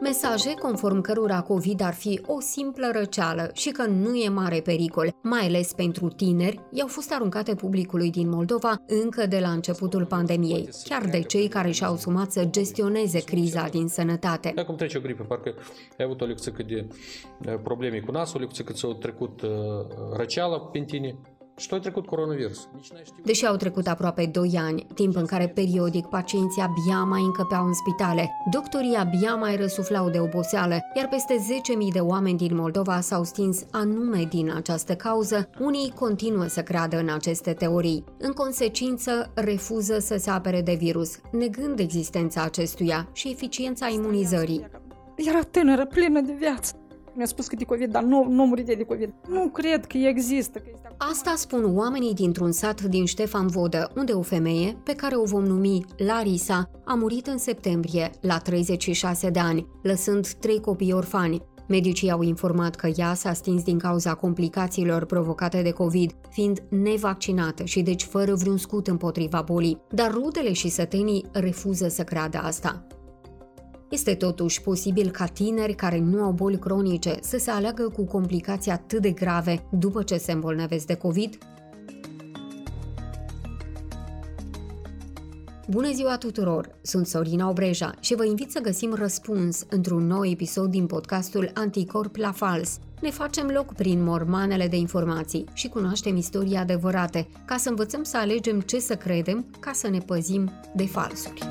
[0.00, 5.14] Mesaje conform cărora COVID ar fi o simplă răceală și că nu e mare pericol,
[5.22, 10.68] mai ales pentru tineri, i-au fost aruncate publicului din Moldova încă de la începutul pandemiei,
[10.84, 14.52] chiar de cei care și-au sumat să gestioneze criza din sănătate.
[14.56, 15.54] Acum trece o gripă, parcă
[15.98, 16.86] ai avut o lecție de
[17.44, 19.50] eh, probleme cu nasul, o lecție cât s-a trecut uh,
[20.16, 21.16] răceala pe tine,
[21.60, 22.68] și tu ai trecut coronavirus.
[23.24, 27.72] Deși au trecut aproape 2 ani, timp în care periodic pacienții abia mai încăpeau în
[27.72, 31.34] spitale, doctorii abia mai răsuflau de oboseală, iar peste
[31.86, 36.98] 10.000 de oameni din Moldova s-au stins anume din această cauză, unii continuă să creadă
[36.98, 38.04] în aceste teorii.
[38.18, 44.66] În consecință, refuză să se apere de virus, negând existența acestuia și eficiența imunizării.
[45.16, 46.79] Era tânără, plină de viață.
[47.20, 49.14] Mi-a spus că de COVID, dar nu, nu murit de COVID.
[49.28, 50.58] Nu cred că există.
[50.58, 50.88] Că este...
[50.96, 55.44] Asta spun oamenii dintr-un sat din Ștefan Vodă, unde o femeie, pe care o vom
[55.44, 61.42] numi Larisa, a murit în septembrie, la 36 de ani, lăsând trei copii orfani.
[61.68, 67.64] Medicii au informat că ea s-a stins din cauza complicațiilor provocate de COVID, fiind nevaccinată
[67.64, 69.80] și deci fără vreun scut împotriva bolii.
[69.90, 72.86] Dar rudele și sătenii refuză să creadă asta.
[73.90, 78.70] Este totuși posibil ca tineri care nu au boli cronice să se aleagă cu complicații
[78.70, 81.38] atât de grave după ce se îmbolnăvesc de COVID?
[85.68, 86.78] Bună ziua tuturor!
[86.82, 92.16] Sunt Sorina Obreja și vă invit să găsim răspuns într-un nou episod din podcastul Anticorp
[92.16, 92.78] la Fals.
[93.00, 98.16] Ne facem loc prin mormanele de informații și cunoaștem istorii adevărate, ca să învățăm să
[98.16, 101.42] alegem ce să credem ca să ne păzim de falsuri.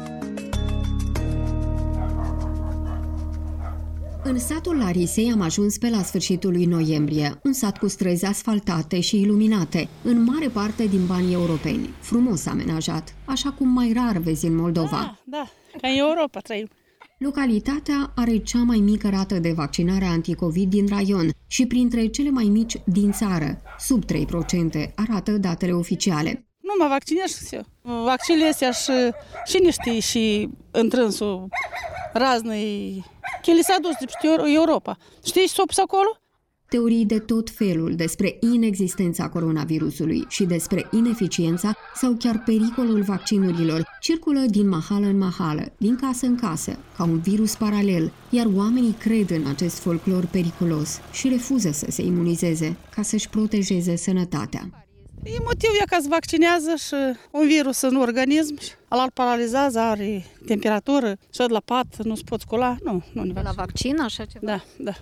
[4.29, 8.99] În satul Larisei am ajuns pe la sfârșitul lui noiembrie, un sat cu străzi asfaltate
[8.99, 14.45] și iluminate, în mare parte din banii europeni, frumos amenajat, așa cum mai rar vezi
[14.45, 14.89] în Moldova.
[14.89, 15.49] Da, da,
[15.81, 16.67] ca în Europa trăim.
[17.17, 22.45] Localitatea are cea mai mică rată de vaccinare anticovid din raion și printre cele mai
[22.45, 26.47] mici din țară, sub 3%, arată datele oficiale.
[26.59, 27.65] Nu mă vaccinez și eu.
[28.03, 28.91] Vaccinele astea și,
[29.45, 31.47] și niște și întrânsul
[32.13, 33.03] raznei
[33.45, 34.97] El s-a dus de Europa.
[35.25, 36.17] Știi ce s-a pus acolo?
[36.69, 44.39] Teorii de tot felul despre inexistența coronavirusului și despre ineficiența sau chiar pericolul vaccinurilor circulă
[44.39, 49.29] din mahală în mahală, din casă în casă, ca un virus paralel, iar oamenii cred
[49.29, 54.88] în acest folclor periculos și refuză să se imunizeze ca să-și protejeze sănătatea.
[55.23, 60.25] E motivul e că se vaccinează și un virus în organism și al paralizează, are
[60.45, 62.75] temperatură, și la pat, nu se pot scula.
[62.83, 64.45] Nu, nu ne La vaccin, așa ceva?
[64.45, 64.93] Da, da.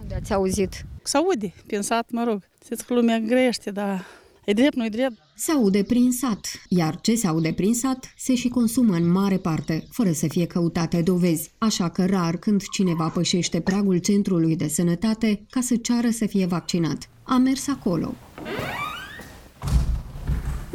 [0.00, 0.86] Unde ați auzit?
[1.02, 2.42] Se aude, prin sat, mă rog.
[2.64, 4.04] Știți că lumea grește, dar
[4.44, 5.14] e drept, nu e drept.
[5.34, 9.36] Se aude prin sat, iar ce se aude prin sat se și consumă în mare
[9.36, 14.68] parte, fără să fie căutate dovezi, așa că rar când cineva pășește pragul centrului de
[14.68, 17.08] sănătate ca să ceară să fie vaccinat.
[17.22, 18.14] Am mers acolo.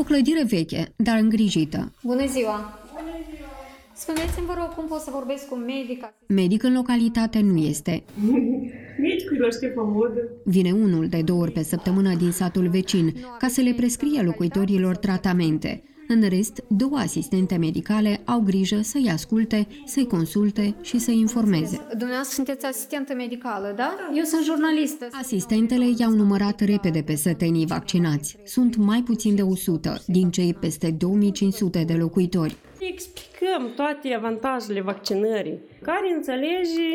[0.02, 1.92] O clădire veche, dar îngrijită.
[2.04, 2.80] Bună ziua!
[3.94, 6.14] Spuneți-mi, vă rog, cum pot să vorbesc cu medic?
[6.28, 8.04] Medic în localitate nu este.
[9.08, 10.22] Medicul la Ștefan Vodă.
[10.44, 14.96] Vine unul de două ori pe săptămână din satul vecin ca să le prescrie locuitorilor
[14.98, 15.84] tratamente.
[16.14, 21.88] În rest, două asistente medicale au grijă să-i asculte, să-i consulte și să-i informeze.
[21.90, 23.98] Dumneavoastră sunteți asistentă medicală, da?
[24.16, 25.08] Eu sunt jurnalistă.
[25.12, 28.38] Asistentele i-au numărat repede pe sătenii vaccinați.
[28.44, 32.56] Sunt mai puțin de 100 din cei peste 2500 de locuitori.
[32.80, 35.60] Explicăm toate avantajele vaccinării.
[35.82, 36.92] Care înțelege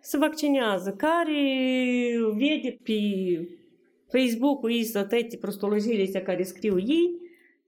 [0.00, 1.40] se vaccinează, care
[2.36, 2.98] vede pe
[4.18, 7.23] Facebook-ul ei toate prostologiile astea care scriu ei, ei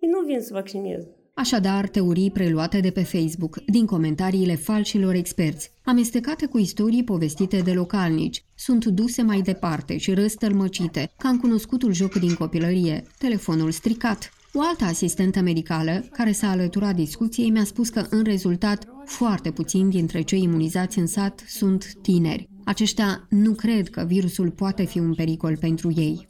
[0.07, 1.09] nu vin să vaccineze.
[1.35, 7.73] Așadar, teorii preluate de pe Facebook, din comentariile falșilor experți, amestecate cu istorii povestite de
[7.73, 14.31] localnici, sunt duse mai departe și răstălmăcite, ca în cunoscutul joc din copilărie, telefonul stricat.
[14.53, 19.91] O altă asistentă medicală, care s-a alăturat discuției, mi-a spus că, în rezultat, foarte puțini
[19.91, 22.49] dintre cei imunizați în sat sunt tineri.
[22.65, 26.27] Aceștia nu cred că virusul poate fi un pericol pentru ei.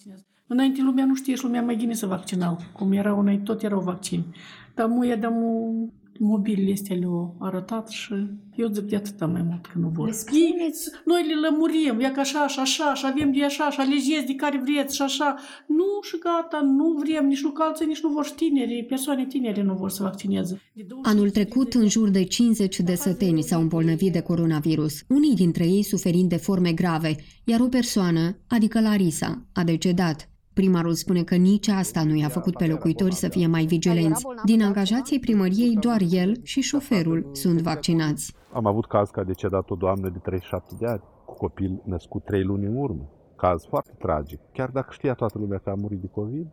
[0.46, 2.58] Înainte lumea nu știe și lumea mai bine să vaccinau.
[2.72, 4.26] Cum erau înainte, tot erau vaccini.
[4.74, 8.14] Dar muia de mu mobilele astea le-au arătat și
[8.54, 10.08] eu zic de atâta mai mult că nu vor.
[10.32, 10.72] Ei,
[11.04, 14.34] noi le lămurim, ia că așa și așa, și avem de așa, și alegeți de
[14.34, 15.36] care vreți și așa.
[15.66, 19.62] Nu și gata, nu vrem, nici nu calță, nici nu vor și tineri, persoane tinere
[19.62, 20.60] nu vor să vaccineze.
[21.02, 25.82] Anul trecut, în jur de 50 de săteni s-au îmbolnăvit de coronavirus, unii dintre ei
[25.82, 30.28] suferind de forme grave, iar o persoană, adică Larisa, a decedat.
[30.60, 34.26] Primarul spune că nici asta nu i-a făcut pe locuitori să fie mai vigilenți.
[34.44, 38.34] Din angajații primăriei, doar el și șoferul sunt vaccinați.
[38.52, 42.24] Am avut caz că a decedat o doamnă de 37 de ani, cu copil născut
[42.24, 43.08] 3 luni în urmă.
[43.36, 44.40] Caz foarte tragic.
[44.52, 46.48] Chiar dacă știa toată lumea că a murit de COVID,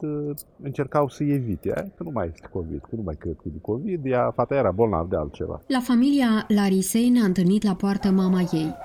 [0.61, 1.91] încercau să evite.
[1.95, 4.05] Că nu mai este COVID, că nu mai cred că e de COVID.
[4.05, 5.61] Ea, fata era bolnav de altceva.
[5.67, 8.75] La familia Larisei ne-a întâlnit la poartă mama ei.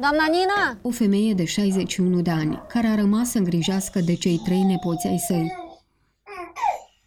[0.00, 0.78] Doamna Nina!
[0.82, 5.06] O femeie de 61 de ani, care a rămas să îngrijească de cei trei nepoți
[5.06, 5.52] ai săi.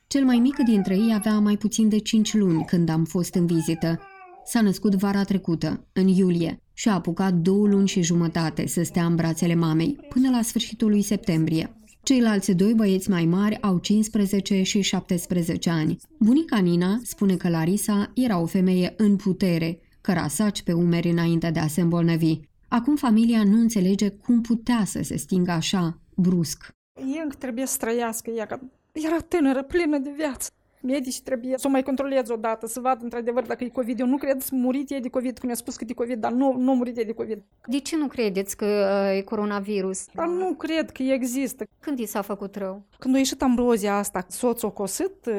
[0.07, 3.45] Cel mai mic dintre ei avea mai puțin de 5 luni când am fost în
[3.45, 3.99] vizită.
[4.45, 9.05] S-a născut vara trecută, în iulie, și a apucat două luni și jumătate să stea
[9.05, 11.75] în brațele mamei, până la sfârșitul lui septembrie.
[12.03, 15.97] Ceilalți doi băieți mai mari au 15 și 17 ani.
[16.19, 21.59] Bunica Nina spune că Larisa era o femeie în putere, cărasaci pe umeri înainte de
[21.59, 22.39] a se îmbolnăvi.
[22.73, 26.75] Acum familia nu înțelege cum putea să se stingă așa, brusc.
[27.23, 28.59] Încă trebuie să trăiască ea, că
[28.91, 30.51] era tânără, plină de viață.
[30.81, 33.99] Medici trebuie să o mai controleze odată, să vadă într-adevăr dacă e COVID.
[33.99, 36.19] Eu nu cred să murit e de COVID, cum mi-a spus că e de COVID,
[36.19, 37.41] dar nu, nu murit e de COVID.
[37.65, 40.05] De ce nu credeți că uh, e coronavirus?
[40.13, 41.63] Dar nu cred că există.
[41.79, 42.83] Când i s-a făcut rău?
[42.99, 45.33] Când a ieșit ambrozia asta, soțul a cosit uh,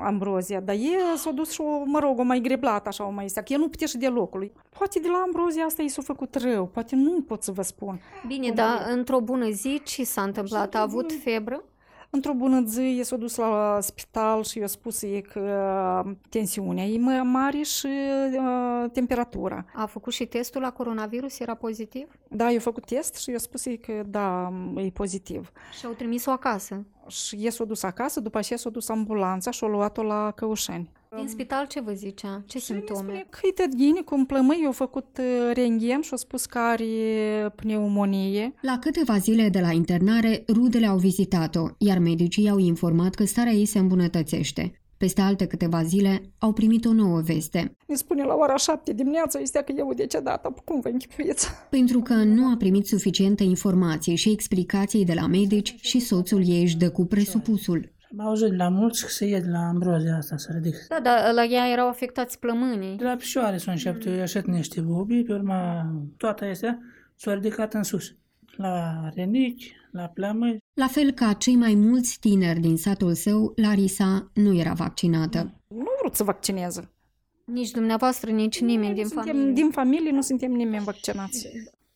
[0.00, 3.24] ambrozia, dar e s-a dus și, o, mă rog, o mai greblat așa, o mai
[3.24, 4.52] isea, că el nu putea și de locul.
[4.78, 8.00] Poate de la ambrozia asta i s-a făcut rău, poate nu pot să vă spun.
[8.26, 10.74] Bine, dar într-o bună zi ce s-a întâmplat?
[10.74, 11.64] A avut febră?
[12.12, 16.98] Într-o bună zi, e s-a dus la spital și i-a spus ei că tensiunea e
[16.98, 19.64] mai mare și uh, temperatura.
[19.74, 21.38] A făcut și testul la coronavirus?
[21.38, 22.08] Era pozitiv?
[22.28, 25.52] Da, i-a făcut test și i-a spus ei că da, e pozitiv.
[25.78, 26.86] Și au trimis-o acasă?
[27.06, 30.90] Și e s-a dus acasă, după aceea s-a dus ambulanța și a luat-o la Căușeni.
[31.16, 32.42] Din spital ce vă zicea?
[32.46, 33.26] Ce simptome?
[33.30, 35.20] Că e tădghine, cum plămâi, au făcut
[35.52, 36.84] renghen și au spus că are
[37.54, 38.54] pneumonie.
[38.60, 43.52] La câteva zile de la internare, rudele au vizitat-o, iar medicii au informat că starea
[43.52, 44.72] ei se îmbunătățește.
[44.96, 47.76] Peste alte câteva zile au primit o nouă veste.
[47.86, 50.62] Ne spune la ora 7 dimineața este că eu decedat.
[50.64, 51.48] Cum vă închipuiți?
[51.70, 56.62] Pentru că nu a primit suficiente informații și explicații de la medici și soțul ei
[56.62, 57.98] își dă cu presupusul.
[58.18, 60.86] Am auzit la mulți că se ied la ambrozia asta să ridic.
[60.88, 62.96] Da, dar la ea erau afectați plămânii.
[62.96, 66.78] De la picioare s-au început ieșit niște bubii, pe urma toată este
[67.16, 68.14] s-a ridicat în sus.
[68.56, 70.58] La renichi, la plămâni.
[70.74, 75.60] La fel ca cei mai mulți tineri din satul său, Larisa nu era vaccinată.
[75.68, 76.90] Nu vrut să vaccineze.
[77.44, 79.52] Nici dumneavoastră, nici nimeni din suntem, familie.
[79.52, 81.48] Din familie nu suntem nimeni vaccinați.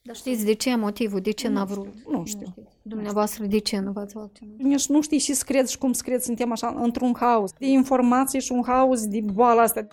[0.06, 1.21] Dar știți de ce motivul?
[1.21, 1.95] De ce n-a vrut?
[2.11, 2.55] Nu știu.
[2.83, 4.55] Dumneavoastră, de ce nu v-ați vaccinat?
[4.59, 6.25] Nici nu știi și să crezi și cum să crezi.
[6.25, 9.87] Suntem așa într-un haos de informații și un haos de boala asta.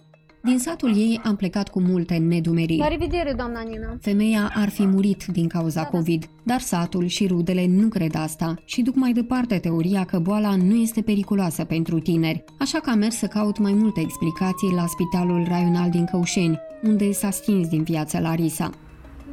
[0.43, 2.79] Din satul ei am plecat cu multe nedumeriri.
[2.79, 3.97] La revedere, doamna Nina!
[4.01, 8.81] Femeia ar fi murit din cauza COVID, dar satul și rudele nu cred asta și
[8.81, 13.15] duc mai departe teoria că boala nu este periculoasă pentru tineri, așa că am mers
[13.15, 18.19] să caut mai multe explicații la Spitalul Raional din Căușeni, unde s-a stins din viață
[18.19, 18.69] Larisa.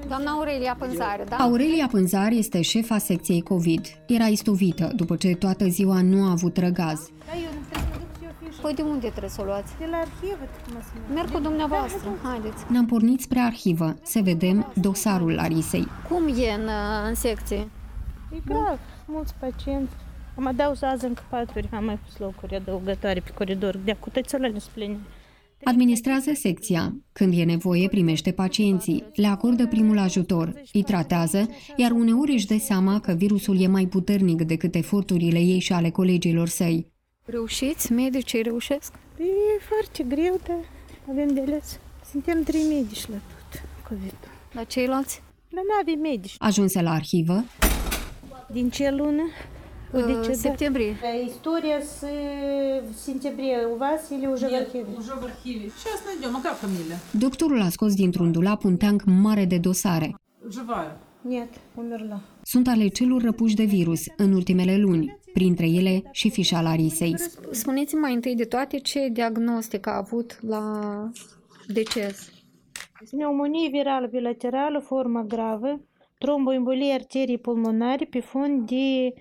[0.09, 1.37] Doamna Aurelia Pânzare, da?
[1.37, 3.87] Aurelia Pânzar este șefa secției COVID.
[4.07, 7.11] Era istovită după ce toată ziua nu a avut răgaz.
[8.63, 9.73] Păi de unde trebuie să o luați?
[9.79, 11.15] De la arhivă, cum să merg.
[11.15, 12.65] Merg cu dumneavoastră, haideți.
[12.69, 15.89] Ne-am pornit spre arhivă să vedem dosarul Larisei.
[16.09, 16.69] Cum e în,
[17.09, 17.69] în secție?
[18.33, 19.93] E grav, mulți pacienți.
[20.37, 24.99] Am adaus azi încă paturi, am mai pus locuri adăugătoare pe coridor, de acutățele spline.
[25.65, 26.97] Administrează secția.
[27.13, 32.57] Când e nevoie, primește pacienții, le acordă primul ajutor, îi tratează, iar uneori își dă
[32.59, 36.93] seama că virusul e mai puternic decât eforturile ei și ale colegilor săi.
[37.25, 37.93] Reușiți?
[37.93, 38.93] Medicii reușesc?
[39.19, 40.59] E foarte greu, dar
[41.11, 41.79] avem de ales.
[42.11, 44.15] Suntem trei medici la tot COVID.
[44.53, 45.23] La ceilalți?
[45.49, 46.35] Dar nu avem medici.
[46.39, 47.45] Ajunse la arhivă,
[48.53, 49.23] Din ce lună?
[49.94, 50.98] Uh, septembrie.
[51.28, 52.00] История с
[53.06, 54.88] сентября у вас или уже в архиве?
[54.98, 55.72] Уже в архиве.
[55.78, 56.36] Сейчас найдем.
[56.36, 56.98] А как фамилия?
[57.14, 60.16] doctorul a scos dintr-un dulap un teanc mare de dosare.
[60.50, 60.98] Живая.
[61.24, 62.22] Нет, умерла.
[62.44, 67.16] Sunt ale celor răpuși de virus în ultimele luni, printre ele și fișa Larisei.
[67.52, 70.64] Spuneți-mi mai întâi de toate ce diagnostic a avut la
[71.68, 72.30] deces.
[73.10, 75.82] Pneumonie virală bilaterală, formă gravă,
[76.18, 79.14] tromboembolie arterii pulmonare pe fond de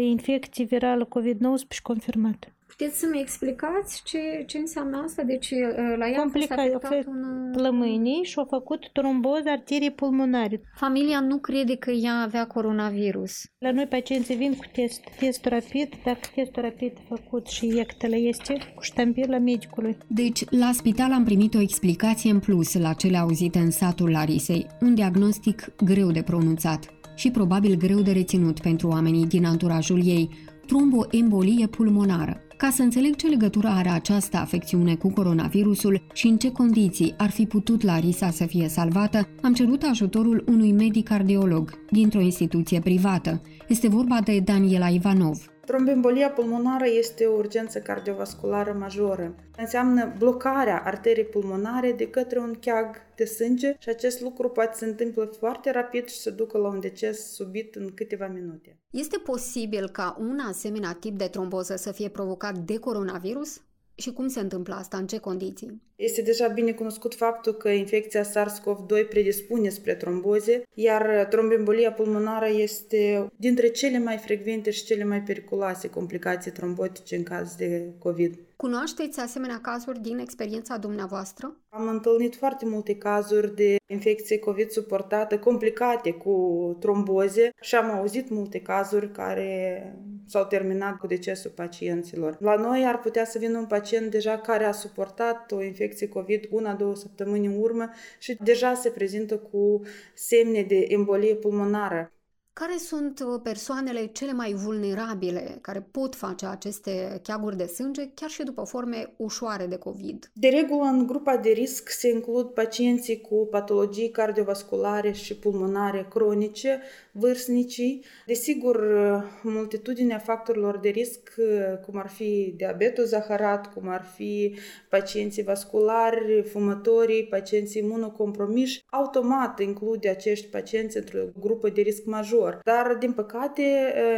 [0.00, 2.46] infecție virală COVID-19 confirmată.
[2.76, 5.22] Puteți să-mi explicați ce, ce înseamnă asta?
[5.22, 7.22] Deci uh, la ea a fost Complicat, a afectat fost un...
[7.22, 10.60] uh, plămânii și a făcut tromboză arterii pulmonare.
[10.74, 13.32] Familia nu crede că ea avea coronavirus.
[13.58, 18.58] La noi pacienții vin cu test, test rapid, dacă testul rapid făcut și ectele este
[18.74, 19.96] cu ștampila medicului.
[20.06, 24.66] Deci, la spital am primit o explicație în plus la cele auzite în satul Larisei,
[24.80, 30.28] un diagnostic greu de pronunțat și probabil greu de reținut pentru oamenii din anturajul ei,
[30.66, 32.40] tromboembolie pulmonară.
[32.56, 37.30] Ca să înțeleg ce legătură are această afecțiune cu coronavirusul și în ce condiții ar
[37.30, 43.40] fi putut Larisa să fie salvată, am cerut ajutorul unui medic cardiolog dintr-o instituție privată.
[43.68, 45.51] Este vorba de Daniela Ivanov.
[45.66, 49.34] Trombembolia pulmonară este o urgență cardiovasculară majoră.
[49.56, 54.84] Înseamnă blocarea arteriei pulmonare de către un cheag de sânge și acest lucru poate se
[54.84, 58.78] întâmplă foarte rapid și să ducă la un deces subit în câteva minute.
[58.90, 63.60] Este posibil ca un asemenea tip de tromboză să fie provocat de coronavirus?
[63.94, 64.96] Și cum se întâmplă asta?
[64.96, 65.82] În ce condiții?
[65.96, 73.26] Este deja bine cunoscut faptul că infecția SARS-CoV-2 predispune spre tromboze, iar trombembolia pulmonară este
[73.36, 78.38] dintre cele mai frecvente și cele mai periculoase complicații trombotice în caz de COVID.
[78.62, 81.56] Cunoașteți asemenea cazuri din experiența dumneavoastră?
[81.68, 88.28] Am întâlnit foarte multe cazuri de infecție COVID suportată complicate cu tromboze și am auzit
[88.28, 89.82] multe cazuri care
[90.26, 92.36] s-au terminat cu decesul pacienților.
[92.40, 96.46] La noi ar putea să vină un pacient deja care a suportat o infecție COVID
[96.50, 99.80] una-două săptămâni în urmă și deja se prezintă cu
[100.14, 102.12] semne de embolie pulmonară.
[102.54, 108.30] Care sunt uh, persoanele cele mai vulnerabile care pot face aceste cheaguri de sânge chiar
[108.30, 110.30] și după forme ușoare de COVID?
[110.32, 116.80] De regulă, în grupa de risc se includ pacienții cu patologii cardiovasculare și pulmonare cronice,
[117.12, 118.04] vârstnicii.
[118.26, 124.56] Desigur, uh, multitudinea factorilor de risc, uh, cum ar fi diabetul zaharat, cum ar fi
[124.88, 132.60] pacienții vasculari, fumătorii, pacienții imunocompromiși, automat include acești pacienți într-o grupă de risc major major.
[132.64, 133.62] Dar, din păcate,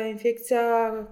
[0.09, 0.61] infecția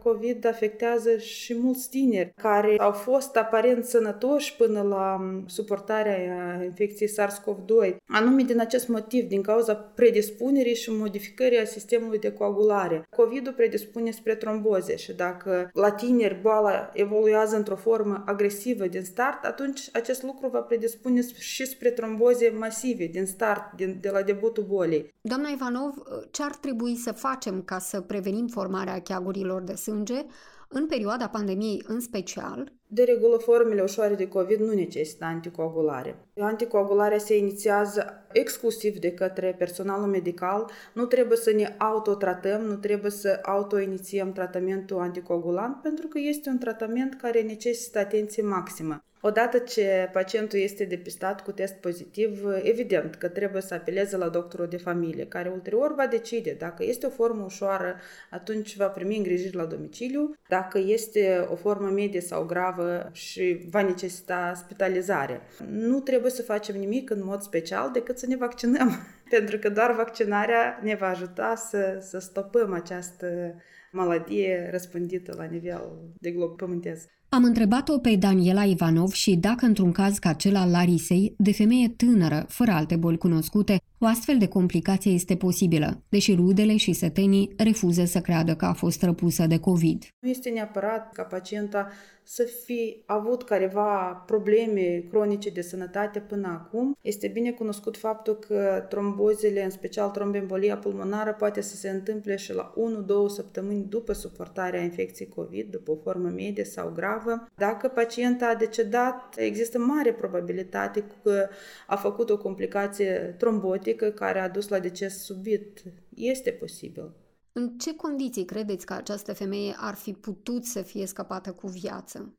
[0.03, 7.97] COVID afectează și mulți tineri care au fost aparent sănătoși până la suportarea infecției SARS-CoV-2,
[8.07, 13.07] anume din acest motiv, din cauza predispunerii și modificării a sistemului de coagulare.
[13.17, 19.45] COVID-ul predispune spre tromboze și dacă la tineri boala evoluează într-o formă agresivă din start,
[19.45, 24.65] atunci acest lucru va predispune și spre tromboze masive din start, din, de la debutul
[24.69, 25.15] bolii.
[25.21, 25.95] Doamna Ivanov,
[26.31, 30.25] ce ar trebui să facem ca să prevenim formarea cheagurilor de sânge,
[30.69, 32.73] în perioada pandemiei în special?
[32.95, 36.17] De regulă, formele ușoare de COVID nu necesită anticoagulare.
[36.39, 40.71] Anticoagularea se inițiază exclusiv de către personalul medical.
[40.93, 46.59] Nu trebuie să ne autotratăm, nu trebuie să autoinițiem tratamentul anticoagulant, pentru că este un
[46.59, 49.05] tratament care necesită atenție maximă.
[49.25, 54.69] Odată ce pacientul este depistat cu test pozitiv, evident că trebuie să apeleze la doctorul
[54.69, 57.97] de familie, care ulterior va decide dacă este o formă ușoară,
[58.31, 63.83] atunci va primi îngrijiri la domiciliu, dacă este o formă medie sau gravă și va
[63.83, 65.41] necesita spitalizare.
[65.69, 68.91] Nu trebuie să facem nimic în mod special decât să ne vaccinăm,
[69.37, 73.55] pentru că doar vaccinarea ne va ajuta să, să stopăm această
[73.93, 77.09] maladie răspândită la nivel de glob pământesc.
[77.35, 81.89] Am întrebat-o pe Daniela Ivanov și dacă într-un caz ca cel al Larisei, de femeie
[81.89, 87.55] tânără, fără alte boli cunoscute, o astfel de complicație este posibilă, deși rudele și setenii
[87.57, 90.05] refuză să creadă că a fost răpusă de COVID.
[90.19, 91.89] Nu este neapărat ca pacienta
[92.25, 96.97] să fi avut careva probleme cronice de sănătate până acum.
[97.01, 102.55] Este bine cunoscut faptul că trombozele, în special trombembolia pulmonară, poate să se întâmple și
[102.55, 107.49] la 1-2 săptămâni după suportarea infecției COVID, după o formă medie sau gravă.
[107.57, 111.49] Dacă pacienta a decedat, există mare probabilitate că
[111.87, 115.83] a făcut o complicație trombotică care a dus la deces subit.
[116.15, 117.13] Este posibil.
[117.53, 122.37] În ce condiții credeți că această femeie ar fi putut să fie scăpată cu viață?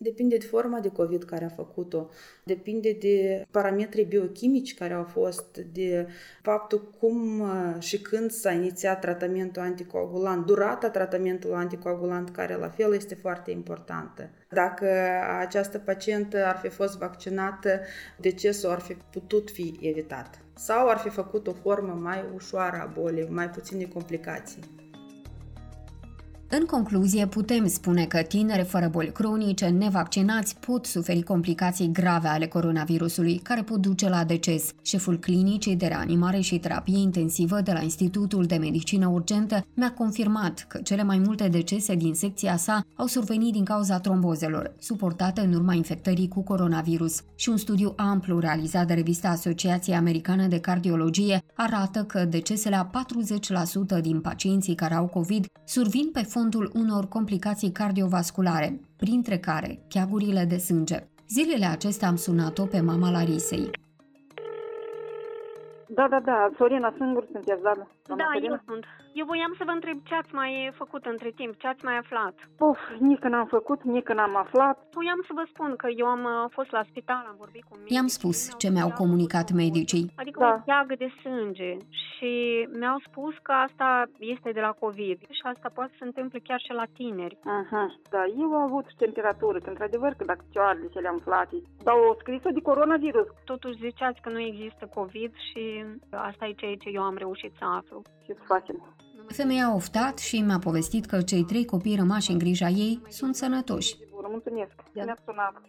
[0.00, 2.08] Depinde de forma de COVID care a făcut-o,
[2.44, 6.08] depinde de parametrii biochimici care au fost, de
[6.42, 12.94] faptul cum uh, și când s-a inițiat tratamentul anticoagulant, durata tratamentului anticoagulant, care la fel
[12.94, 14.30] este foarte importantă.
[14.50, 14.88] Dacă
[15.38, 17.80] această pacientă ar fi fost vaccinată,
[18.16, 22.90] decesul ar fi putut fi evitat sau ar fi făcut o formă mai ușoară a
[23.00, 24.87] bolii, mai puține complicații.
[26.50, 32.46] În concluzie, putem spune că tineri fără boli cronice, nevaccinați, pot suferi complicații grave ale
[32.46, 34.72] coronavirusului, care pot duce la deces.
[34.82, 40.66] Șeful clinicii de reanimare și terapie intensivă de la Institutul de Medicină Urgentă mi-a confirmat
[40.68, 45.52] că cele mai multe decese din secția sa au survenit din cauza trombozelor, suportate în
[45.52, 47.20] urma infectării cu coronavirus.
[47.34, 52.90] Și un studiu amplu realizat de revista Asociației Americană de Cardiologie arată că decesele a
[53.98, 60.44] 40% din pacienții care au COVID survin pe fondul unor complicații cardiovasculare, printre care cheagurile
[60.52, 60.98] de sânge.
[61.28, 63.70] Zilele acestea am sunat-o pe mama Larisei.
[65.88, 67.72] Da, da, da, Sorina, singur sunteți, da?
[67.76, 68.54] Da, Sorina?
[68.54, 68.84] eu sunt.
[69.20, 72.34] Eu voiam să vă întreb ce ați mai făcut între timp, ce ați mai aflat.
[72.58, 74.76] Of, nici n-am făcut, nici n-am aflat.
[74.98, 77.94] Voiam să vă spun că eu am uh, fost la spital, am vorbit cu medici.
[77.96, 80.06] I-am spus ce mi-au comunicat medicii.
[80.22, 80.52] Adică da.
[80.54, 81.72] o teagă de sânge
[82.02, 82.32] și
[82.78, 83.88] mi-au spus că asta
[84.34, 87.38] este de la COVID și asta poate să se întâmple chiar și la tineri.
[87.60, 87.84] Aha,
[88.14, 91.56] da, eu am avut temperatură, că într-adevăr că dacă cioarele cele umflate,
[91.86, 93.26] dar o scris-o de coronavirus.
[93.44, 95.62] Totuși ziceați că nu există COVID și
[96.10, 98.02] asta e ceea ce eu am reușit să aflu.
[98.26, 98.76] Ce să facem?
[99.28, 103.34] Femeia a oftat și mi-a povestit că cei trei copii rămași în grija ei sunt
[103.34, 103.96] sănătoși.
[104.14, 104.72] Bună, mulțumesc.
[104.92, 105.62] Ne-a sunat.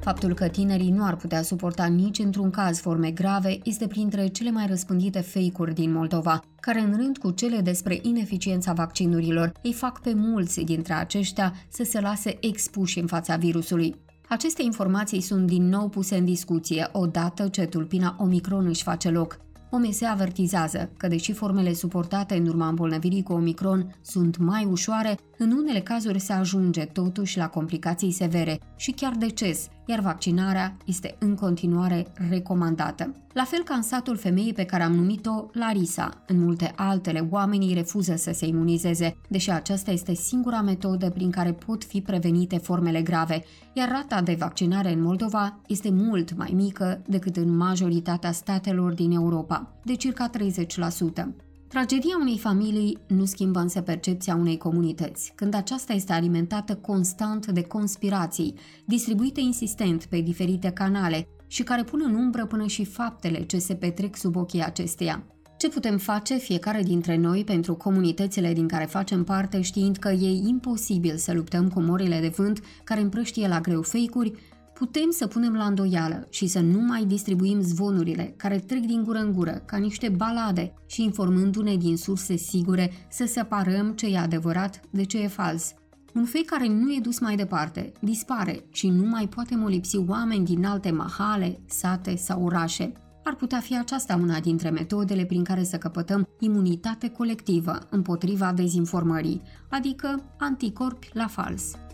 [0.00, 4.50] Faptul că tinerii nu ar putea suporta nici într-un caz forme grave este printre cele
[4.50, 10.00] mai răspândite fake-uri din Moldova, care în rând cu cele despre ineficiența vaccinurilor îi fac
[10.00, 13.96] pe mulți dintre aceștia să se lase expuși în fața virusului.
[14.28, 19.38] Aceste informații sunt din nou puse în discuție odată ce tulpina Omicron își face loc.
[19.70, 25.50] OMS avertizează că deși formele suportate în urma îmbolnăvirii cu Omicron sunt mai ușoare, în
[25.50, 31.34] unele cazuri se ajunge totuși la complicații severe și chiar deces, iar vaccinarea este în
[31.34, 33.14] continuare recomandată.
[33.32, 37.74] La fel ca în satul femeii pe care am numit-o Larisa, în multe altele oamenii
[37.74, 43.02] refuză să se imunizeze, deși aceasta este singura metodă prin care pot fi prevenite formele
[43.02, 48.92] grave, iar rata de vaccinare în Moldova este mult mai mică decât în majoritatea statelor
[48.92, 51.45] din Europa, de circa 30%.
[51.68, 57.62] Tragedia unei familii nu schimbă însă percepția unei comunități, când aceasta este alimentată constant de
[57.62, 58.54] conspirații,
[58.84, 63.74] distribuite insistent pe diferite canale și care pun în umbră până și faptele ce se
[63.74, 65.24] petrec sub ochii acesteia.
[65.56, 70.48] Ce putem face fiecare dintre noi pentru comunitățile din care facem parte știind că e
[70.48, 74.32] imposibil să luptăm cu morile de vânt care împrăștie la greu fake-uri,
[74.78, 79.18] putem să punem la îndoială și să nu mai distribuim zvonurile care trec din gură
[79.18, 84.80] în gură ca niște balade și informându-ne din surse sigure să separăm ce e adevărat
[84.90, 85.74] de ce e fals.
[86.14, 90.44] Un fake care nu e dus mai departe, dispare și nu mai poate molipsi oameni
[90.44, 92.92] din alte mahale, sate sau orașe.
[93.24, 99.42] Ar putea fi aceasta una dintre metodele prin care să căpătăm imunitate colectivă împotriva dezinformării,
[99.68, 101.85] adică anticorpi la fals.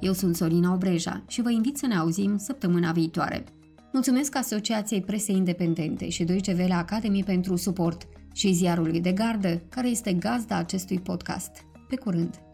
[0.00, 3.44] Eu sunt Sorina Obreja și vă invit să ne auzim săptămâna viitoare.
[3.92, 9.88] Mulțumesc Asociației Presei Independente și Deutsche Welle Academy pentru suport și ziarului de gardă, care
[9.88, 11.50] este gazda acestui podcast.
[11.88, 12.49] Pe curând!